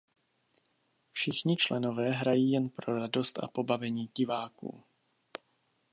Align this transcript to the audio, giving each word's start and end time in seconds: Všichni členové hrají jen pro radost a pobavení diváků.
Všichni 1.11 1.55
členové 1.57 2.11
hrají 2.11 2.51
jen 2.51 2.69
pro 2.69 2.95
radost 2.99 3.39
a 3.39 3.47
pobavení 3.47 4.07
diváků. 4.15 4.83